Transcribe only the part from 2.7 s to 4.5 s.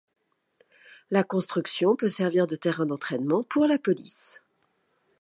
d'entrainement pour la police.